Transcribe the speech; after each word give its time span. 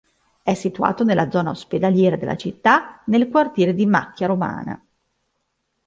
È 0.41 0.55
situato 0.55 1.03
nella 1.03 1.29
zona 1.29 1.51
ospedaliera 1.51 2.15
della 2.15 2.35
città, 2.35 3.03
nel 3.05 3.29
quartiere 3.29 3.75
di 3.75 3.85
Macchia 3.85 4.25
Romana. 4.25 4.83